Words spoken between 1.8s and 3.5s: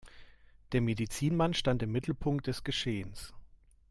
im Mittelpunkt des Geschehens.